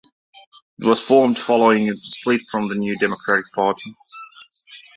It 0.79 0.85
was 0.87 0.99
formed 0.99 1.37
following 1.37 1.87
a 1.87 1.95
split 1.95 2.41
from 2.49 2.67
the 2.67 2.73
New 2.73 2.95
Democratic 2.97 3.45
Party. 3.53 3.91